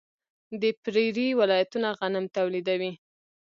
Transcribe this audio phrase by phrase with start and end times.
[0.61, 2.91] د پریري ولایتونه غنم تولیدوي.